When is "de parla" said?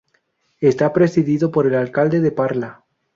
2.21-2.85